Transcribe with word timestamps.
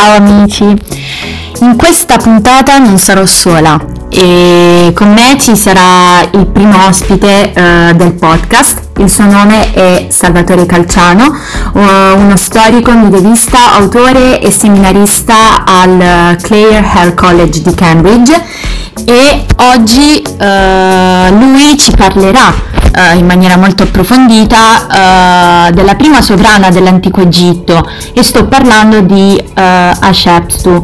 Ciao 0.00 0.14
amici, 0.14 0.62
in 0.62 1.76
questa 1.76 2.18
puntata 2.18 2.78
non 2.78 2.98
sarò 2.98 3.26
sola 3.26 3.84
e 4.08 4.92
con 4.94 5.12
me 5.12 5.36
ci 5.40 5.56
sarà 5.56 6.20
il 6.30 6.46
primo 6.46 6.86
ospite 6.86 7.52
uh, 7.52 7.96
del 7.96 8.12
podcast, 8.12 8.90
il 8.98 9.10
suo 9.10 9.24
nome 9.24 9.72
è 9.72 10.06
Salvatore 10.08 10.66
Calciano, 10.66 11.36
uno 11.72 12.36
storico, 12.36 12.92
medievista, 12.92 13.72
autore 13.72 14.40
e 14.40 14.52
seminarista 14.52 15.64
al 15.64 16.36
Clare 16.42 16.86
Hair 16.94 17.14
College 17.14 17.60
di 17.62 17.74
Cambridge. 17.74 18.40
E 19.04 19.46
oggi 19.56 20.22
uh, 20.24 21.34
lui 21.34 21.76
ci 21.76 21.90
parlerà 21.90 22.54
Uh, 22.98 23.16
in 23.16 23.26
maniera 23.26 23.56
molto 23.56 23.84
approfondita 23.84 25.68
uh, 25.68 25.72
della 25.72 25.94
prima 25.94 26.20
sovrana 26.20 26.68
dell'antico 26.70 27.20
Egitto 27.20 27.88
e 28.12 28.24
sto 28.24 28.46
parlando 28.48 29.02
di 29.02 29.40
uh, 29.40 29.52
Hatshepsut. 29.54 30.82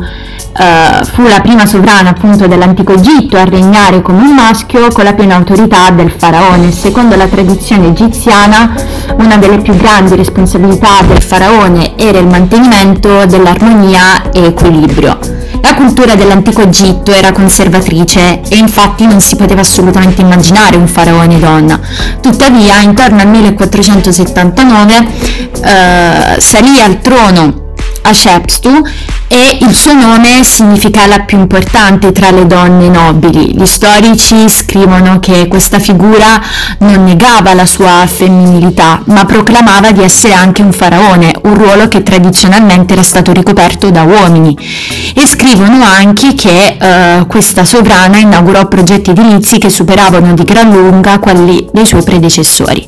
fu 1.12 1.22
la 1.26 1.40
prima 1.40 1.66
sovrana 1.66 2.10
appunto 2.10 2.46
dell'antico 2.46 2.92
Egitto 2.92 3.36
a 3.36 3.42
regnare 3.42 4.00
come 4.00 4.20
un 4.20 4.32
maschio 4.32 4.92
con 4.92 5.02
la 5.02 5.14
piena 5.14 5.34
autorità 5.34 5.90
del 5.90 6.12
faraone. 6.16 6.70
Secondo 6.70 7.16
la 7.16 7.26
tradizione 7.26 7.88
egiziana 7.88 8.72
una 9.16 9.36
delle 9.36 9.58
più 9.58 9.74
grandi 9.74 10.14
responsabilità 10.14 11.02
del 11.02 11.20
faraone 11.20 11.96
era 11.96 12.18
il 12.18 12.28
mantenimento 12.28 13.26
dell'armonia 13.26 14.30
e 14.30 14.44
equilibrio. 14.44 15.18
La 15.64 15.74
cultura 15.76 16.14
dell'antico 16.14 16.60
Egitto 16.60 17.10
era 17.10 17.32
conservatrice 17.32 18.42
e 18.50 18.58
infatti 18.58 19.06
non 19.06 19.22
si 19.22 19.34
poteva 19.34 19.62
assolutamente 19.62 20.20
immaginare 20.20 20.76
un 20.76 20.86
faraone 20.86 21.38
donna. 21.38 21.80
Tuttavia, 22.20 22.82
intorno 22.82 23.22
al 23.22 23.28
1479 23.28 25.06
eh, 25.64 26.38
salì 26.38 26.80
al 26.82 27.00
trono 27.00 27.72
Hatshepsut 28.02 29.13
e 29.28 29.58
il 29.60 29.74
suo 29.74 29.94
nome 29.94 30.44
significa 30.44 31.06
la 31.06 31.20
più 31.20 31.38
importante 31.38 32.12
tra 32.12 32.30
le 32.30 32.46
donne 32.46 32.88
nobili. 32.88 33.54
Gli 33.56 33.66
storici 33.66 34.48
scrivono 34.48 35.18
che 35.18 35.48
questa 35.48 35.78
figura 35.78 36.40
non 36.78 37.04
negava 37.04 37.54
la 37.54 37.66
sua 37.66 38.04
femminilità, 38.06 39.02
ma 39.06 39.24
proclamava 39.24 39.92
di 39.92 40.02
essere 40.02 40.34
anche 40.34 40.62
un 40.62 40.72
faraone, 40.72 41.32
un 41.42 41.54
ruolo 41.54 41.88
che 41.88 42.02
tradizionalmente 42.02 42.92
era 42.92 43.02
stato 43.02 43.32
ricoperto 43.32 43.90
da 43.90 44.02
uomini. 44.02 44.56
E 45.14 45.26
scrivono 45.26 45.84
anche 45.84 46.34
che 46.34 46.76
eh, 46.78 47.26
questa 47.26 47.64
sovrana 47.64 48.18
inaugurò 48.18 48.66
progetti 48.68 49.10
edilizi 49.10 49.58
che 49.58 49.70
superavano 49.70 50.34
di 50.34 50.44
gran 50.44 50.70
lunga 50.70 51.18
quelli 51.18 51.66
dei 51.72 51.86
suoi 51.86 52.02
predecessori. 52.02 52.86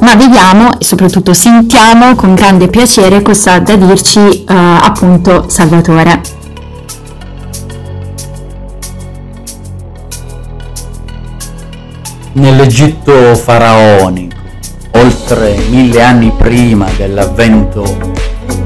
Ma 0.00 0.14
vediamo 0.14 0.78
e 0.78 0.84
soprattutto 0.84 1.32
sentiamo 1.34 2.14
con 2.14 2.34
grande 2.34 2.68
piacere 2.68 3.22
cosa 3.22 3.54
ha 3.54 3.60
da 3.60 3.76
dirci 3.76 4.18
eh, 4.20 4.44
appunto 4.46 5.46
Salvatore. 5.68 6.20
Nell'Egitto 12.32 13.34
faraonico, 13.34 14.36
oltre 14.92 15.56
mille 15.70 16.02
anni 16.02 16.32
prima 16.36 16.86
dell'avvento 16.96 18.12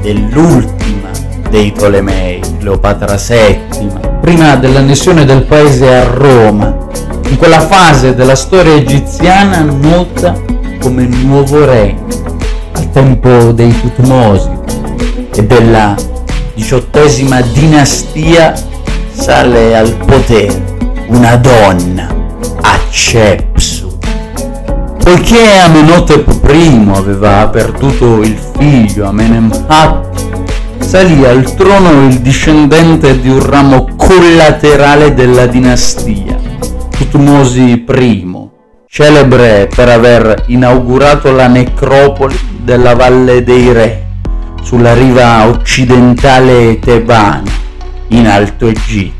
dell'ultima 0.01 1.09
dei 1.49 1.71
Tolemei, 1.71 2.41
Cleopatra 2.59 3.15
VII, 3.15 3.91
prima 4.19 4.55
dell'annessione 4.55 5.23
del 5.23 5.43
paese 5.43 5.95
a 5.95 6.03
Roma, 6.03 6.87
in 7.29 7.37
quella 7.37 7.61
fase 7.61 8.13
della 8.13 8.35
storia 8.35 8.73
egiziana 8.73 9.61
nota 9.61 10.35
come 10.81 11.05
nuovo 11.05 11.63
regno, 11.63 12.07
al 12.73 12.89
tempo 12.91 13.51
dei 13.51 13.73
Tutmosi, 13.79 14.49
e 15.35 15.45
della 15.45 15.95
diciottesima 16.59 17.39
dinastia 17.39 18.53
sale 19.11 19.77
al 19.77 19.95
potere 19.95 20.75
una 21.07 21.37
donna, 21.37 22.13
Hatshepsut. 22.61 24.05
Poiché 25.01 25.57
Amenhotep 25.57 26.27
I 26.51 26.85
aveva 26.93 27.47
perduto 27.47 28.21
il 28.23 28.37
figlio 28.57 29.07
Amenemhat, 29.07 30.79
salì 30.79 31.25
al 31.25 31.55
trono 31.55 32.07
il 32.07 32.19
discendente 32.19 33.21
di 33.21 33.29
un 33.29 33.43
ramo 33.43 33.87
collaterale 33.95 35.13
della 35.13 35.45
dinastia, 35.45 36.37
Tutmosi 36.89 37.85
I, 37.87 38.49
celebre 38.85 39.69
per 39.73 39.87
aver 39.87 40.43
inaugurato 40.47 41.31
la 41.31 41.47
necropoli 41.47 42.37
della 42.61 42.95
Valle 42.95 43.43
dei 43.43 43.71
Re 43.71 44.07
sulla 44.61 44.93
riva 44.93 45.47
occidentale 45.47 46.79
tebana, 46.79 47.49
in 48.09 48.27
Alto 48.27 48.67
Egitto. 48.67 49.17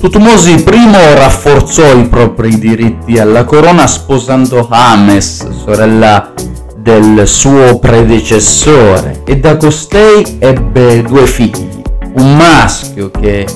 Tutmosi 0.00 0.52
I 0.52 1.14
rafforzò 1.14 1.96
i 1.96 2.06
propri 2.08 2.58
diritti 2.58 3.18
alla 3.18 3.44
corona 3.44 3.86
sposando 3.86 4.66
Ames, 4.70 5.48
sorella 5.64 6.32
del 6.76 7.26
suo 7.26 7.78
predecessore, 7.78 9.22
e 9.24 9.38
da 9.38 9.56
costei 9.56 10.36
ebbe 10.38 11.02
due 11.02 11.26
figli, 11.26 11.80
un 12.16 12.36
maschio 12.36 13.10
che 13.10 13.46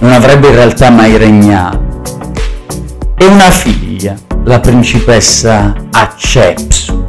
non 0.00 0.12
avrebbe 0.12 0.48
in 0.48 0.54
realtà 0.54 0.90
mai 0.90 1.16
regnato, 1.16 2.02
e 3.16 3.24
una 3.24 3.50
figlia, 3.50 4.14
la 4.44 4.60
principessa 4.60 5.74
Hatshepsut. 5.90 7.03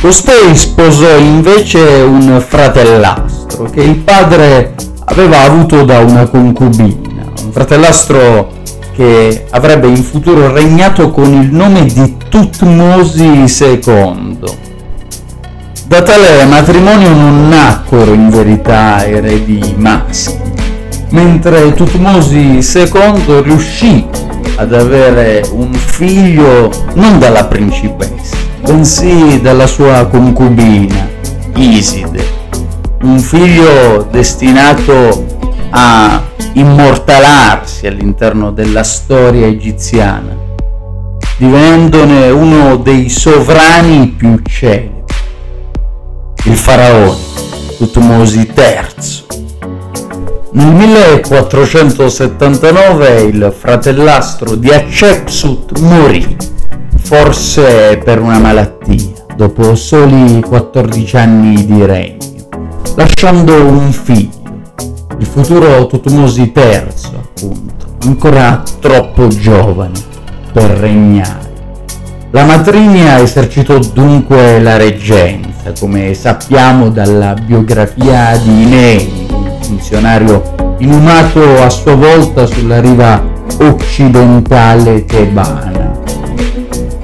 Costei 0.00 0.54
sposò 0.54 1.16
invece 1.16 1.80
un 1.80 2.40
fratellastro 2.46 3.64
che 3.64 3.80
il 3.82 3.96
padre 3.96 4.74
aveva 5.06 5.42
avuto 5.42 5.84
da 5.84 6.00
una 6.00 6.26
concubina, 6.26 7.24
un 7.42 7.50
fratellastro 7.50 8.52
che 8.94 9.46
avrebbe 9.50 9.88
in 9.88 10.02
futuro 10.02 10.52
regnato 10.52 11.10
con 11.10 11.32
il 11.32 11.50
nome 11.50 11.86
di 11.86 12.16
Tutmosi 12.28 13.44
II. 13.46 14.38
Da 15.86 16.02
tale 16.02 16.44
matrimonio 16.44 17.10
non 17.10 17.48
nacquero 17.48 18.12
in 18.12 18.28
verità 18.30 19.04
eredi 19.04 19.74
maschi, 19.76 20.38
mentre 21.10 21.74
Tutmosi 21.74 22.58
II 22.60 23.42
riuscì 23.42 24.06
ad 24.56 24.72
avere 24.72 25.46
un 25.52 25.72
figlio 25.72 26.70
non 26.94 27.18
dalla 27.18 27.44
principessa, 27.44 28.36
bensì 28.66 29.40
dalla 29.40 29.68
sua 29.68 30.06
concubina, 30.06 31.08
Iside, 31.54 32.24
un 33.02 33.20
figlio 33.20 34.08
destinato 34.10 35.24
a 35.70 36.20
immortalarsi 36.54 37.86
all'interno 37.86 38.50
della 38.50 38.82
storia 38.82 39.46
egiziana, 39.46 40.36
divenendone 41.38 42.28
uno 42.30 42.74
dei 42.76 43.08
sovrani 43.08 44.08
più 44.08 44.40
celebri, 44.42 45.04
il 46.46 46.56
faraone 46.56 47.34
Tutmosi 47.76 48.50
III. 48.52 49.24
Nel 50.52 50.72
1479 50.72 53.20
il 53.20 53.54
fratellastro 53.56 54.56
di 54.56 54.70
Hatshepsut 54.70 55.78
morì 55.80 56.54
forse 57.06 58.00
per 58.02 58.20
una 58.20 58.40
malattia, 58.40 59.12
dopo 59.36 59.76
soli 59.76 60.40
14 60.40 61.16
anni 61.16 61.64
di 61.64 61.84
regno, 61.84 62.16
lasciando 62.96 63.64
un 63.64 63.92
figlio, 63.92 64.64
il 65.16 65.24
futuro 65.24 65.86
Tutmosi 65.86 66.52
III, 66.52 66.82
appunto, 67.14 67.86
ancora 68.02 68.60
troppo 68.80 69.28
giovane 69.28 69.92
per 70.52 70.68
regnare. 70.68 71.44
La 72.32 72.44
matrigna 72.44 73.20
esercitò 73.20 73.78
dunque 73.78 74.60
la 74.60 74.76
reggenza, 74.76 75.72
come 75.78 76.12
sappiamo 76.12 76.90
dalla 76.90 77.34
biografia 77.34 78.36
di 78.36 78.64
Nei, 78.64 79.26
un 79.30 79.58
funzionario 79.60 80.74
inumato 80.78 81.62
a 81.62 81.70
sua 81.70 81.94
volta 81.94 82.46
sulla 82.46 82.80
riva 82.80 83.22
occidentale 83.58 85.04
tebana 85.04 85.85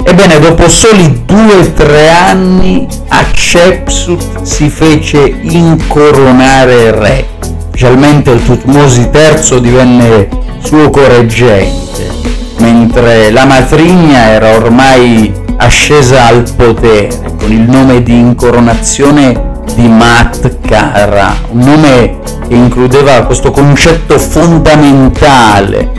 Ebbene, 0.04 0.38
dopo 0.40 0.69
soli 0.69 1.22
due 1.25 1.54
o 1.54 1.72
tre 1.72 2.10
anni 2.10 2.87
Hatshepsut 3.08 4.43
si 4.43 4.69
fece 4.69 5.34
incoronare 5.43 6.90
re. 6.90 7.26
Ufficialmente 7.69 8.31
il 8.31 8.43
Tutmosi 8.44 9.08
III 9.12 9.60
divenne 9.60 10.28
suo 10.62 10.90
correggente, 10.90 12.10
mentre 12.58 13.31
la 13.31 13.46
matrigna 13.46 14.31
era 14.31 14.56
ormai 14.56 15.32
ascesa 15.56 16.26
al 16.26 16.44
potere 16.56 17.08
con 17.38 17.50
il 17.50 17.60
nome 17.60 18.02
di 18.02 18.19
incoronazione 18.19 19.50
di 19.75 19.88
Mat 19.88 20.58
Kara, 20.66 21.34
un 21.50 21.60
nome 21.60 22.19
che 22.49 22.54
includeva 22.54 23.22
questo 23.22 23.50
concetto 23.50 24.19
fondamentale 24.19 25.90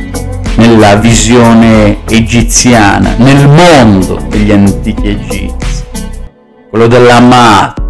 nella 0.56 0.96
visione 0.96 2.00
egiziana, 2.08 3.16
nel 3.18 3.48
mondo 3.48 4.22
degli 4.30 4.52
antichi 4.52 5.08
egizi, 5.08 5.84
quello 6.70 6.88
della 6.88 7.20
Mat, 7.20 7.82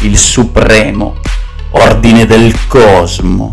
il 0.00 0.16
supremo 0.16 1.16
ordine 1.70 2.26
del 2.26 2.54
cosmo. 2.66 3.50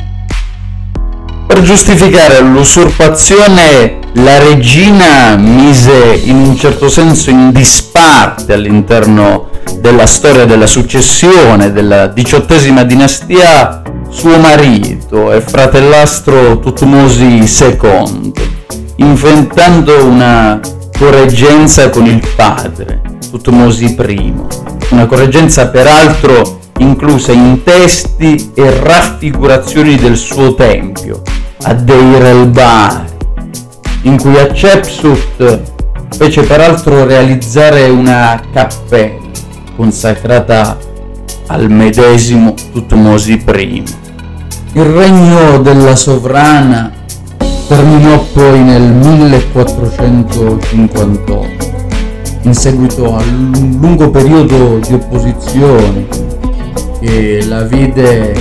Per 1.47 1.61
giustificare 1.61 2.39
l'usurpazione 2.41 3.99
la 4.13 4.39
regina 4.39 5.35
mise 5.35 6.21
in 6.23 6.37
un 6.37 6.55
certo 6.57 6.89
senso 6.89 7.29
in 7.29 7.51
disparte 7.51 8.53
all'interno 8.53 9.49
della 9.79 10.05
storia 10.05 10.45
della 10.45 10.67
successione 10.67 11.71
della 11.71 12.07
diciottesima 12.07 12.83
dinastia 12.83 13.81
suo 14.09 14.37
marito 14.37 15.31
e 15.33 15.41
fratellastro 15.41 16.59
Tutmosi 16.59 17.43
II, 17.43 18.33
inventando 18.97 20.05
una 20.05 20.59
correggenza 20.97 21.89
con 21.89 22.05
il 22.05 22.25
padre, 22.35 23.01
Tutmosi 23.29 23.95
I, 23.97 24.33
una 24.89 25.05
correggenza 25.05 25.67
peraltro 25.67 26.59
inclusa 26.77 27.31
in 27.31 27.63
testi 27.63 28.51
e 28.53 28.79
raffigurazioni 28.79 29.95
del 29.95 30.17
suo 30.17 30.55
tempio, 30.55 31.21
a 31.63 31.73
Deir 31.73 32.23
el-Bahari, 32.23 33.05
in 34.03 34.17
cui 34.17 34.37
Hatshepsut 34.37 35.61
fece 36.15 36.43
peraltro 36.43 37.05
realizzare 37.05 37.89
una 37.89 38.41
cappella 38.53 39.23
consacrata 39.75 40.77
al 41.47 41.69
medesimo 41.69 42.53
Tutmosi 42.71 43.43
I. 43.45 43.83
Il 44.73 44.83
regno 44.83 45.59
della 45.59 45.95
sovrana 45.95 46.91
terminò 47.67 48.23
poi 48.31 48.61
nel 48.61 48.81
1458, 48.81 51.47
in 52.41 52.53
seguito 52.53 53.15
a 53.15 53.23
un 53.23 53.77
lungo 53.81 54.11
periodo 54.11 54.77
di 54.77 54.93
opposizione 54.93 56.05
che 56.99 57.43
la 57.47 57.63
vide 57.63 58.35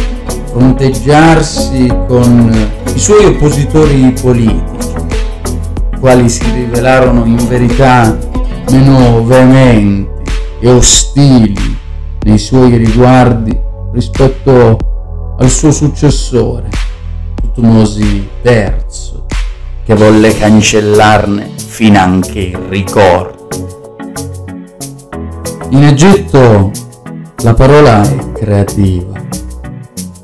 fronteggiarsi 0.51 1.87
con 2.07 2.55
i 2.95 2.99
suoi 2.99 3.25
oppositori 3.25 4.13
politici, 4.21 4.93
quali 6.01 6.29
si 6.29 6.45
rivelarono 6.53 7.25
in 7.25 7.43
verità 7.49 8.15
meno 8.71 9.25
veementi 9.25 10.07
e 10.61 10.71
ostili 10.71 11.79
nei 12.21 12.39
suoi 12.39 12.77
riguardi 12.77 13.59
rispetto 13.93 14.77
al 15.39 15.49
suo 15.49 15.73
successore, 15.73 16.69
Tutmosi 17.55 18.29
III, 18.43 19.14
che 19.85 19.95
volle 19.95 20.35
cancellarne 20.35 21.51
finanche 21.57 22.39
il 22.39 22.57
ricordo. 22.69 23.49
In 25.69 25.85
Egitto 25.85 26.71
la 27.43 27.53
parola 27.53 28.03
è 28.03 28.33
creativa, 28.33 29.21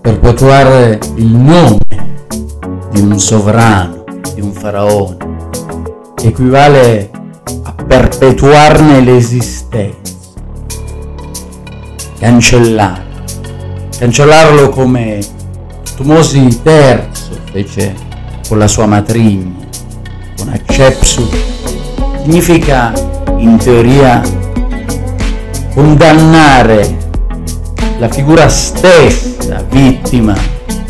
perpetuare 0.00 0.98
il 1.16 1.26
nome 1.26 1.76
di 2.90 3.00
un 3.00 3.18
sovrano, 3.18 4.04
di 4.34 4.40
un 4.40 4.52
faraone, 4.52 5.16
equivale 6.22 7.10
a 7.64 7.74
perpetuarne 7.74 9.00
l'esistenza, 9.00 10.14
cancellarlo, 12.18 13.24
cancellarlo 13.98 14.70
come 14.70 15.18
Tutmosi 15.96 16.60
III 16.64 17.08
fece 17.52 18.08
con 18.50 18.58
la 18.58 18.66
sua 18.66 18.86
matrigna, 18.86 19.64
con 20.36 20.48
Hatshepsut, 20.48 21.36
significa 22.24 22.92
in 23.36 23.56
teoria 23.58 24.20
condannare 25.72 26.96
la 27.98 28.08
figura 28.08 28.48
stessa 28.48 29.64
vittima 29.70 30.34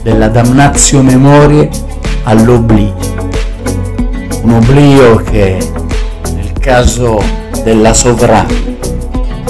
della 0.02 0.28
damnatio 0.28 1.02
memorie 1.02 1.68
all'oblio. 2.22 2.96
Un 4.40 4.54
oblio 4.54 5.16
che 5.16 5.58
nel 6.32 6.52
caso 6.58 7.22
della 7.62 7.92
sovrana 7.92 8.48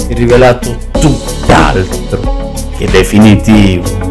è 0.09 0.13
rivelato 0.13 0.75
tutt'altro 0.99 2.51
che 2.75 2.87
definitivo. 2.91 4.10